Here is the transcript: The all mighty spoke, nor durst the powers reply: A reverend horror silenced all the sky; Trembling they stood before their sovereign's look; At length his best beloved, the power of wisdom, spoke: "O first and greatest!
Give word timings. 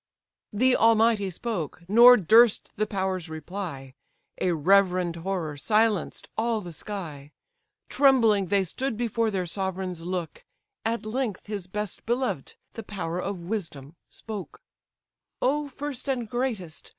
The 0.51 0.75
all 0.75 0.95
mighty 0.95 1.29
spoke, 1.29 1.83
nor 1.87 2.17
durst 2.17 2.71
the 2.75 2.87
powers 2.87 3.29
reply: 3.29 3.93
A 4.41 4.51
reverend 4.51 5.17
horror 5.17 5.57
silenced 5.57 6.27
all 6.35 6.59
the 6.59 6.71
sky; 6.73 7.33
Trembling 7.87 8.47
they 8.47 8.63
stood 8.63 8.97
before 8.97 9.29
their 9.29 9.45
sovereign's 9.45 10.01
look; 10.01 10.43
At 10.83 11.05
length 11.05 11.45
his 11.45 11.67
best 11.67 12.03
beloved, 12.07 12.55
the 12.73 12.81
power 12.81 13.19
of 13.19 13.41
wisdom, 13.41 13.95
spoke: 14.09 14.63
"O 15.39 15.67
first 15.67 16.07
and 16.07 16.27
greatest! 16.27 16.89